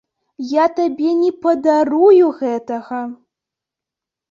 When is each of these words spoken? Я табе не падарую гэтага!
Я 0.53 0.63
табе 0.79 1.09
не 1.19 1.29
падарую 1.43 2.33
гэтага! 2.41 3.01